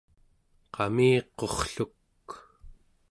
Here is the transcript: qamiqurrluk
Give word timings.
qamiqurrluk 0.73 2.27